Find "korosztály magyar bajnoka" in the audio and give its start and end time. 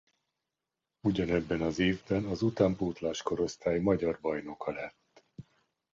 3.21-4.71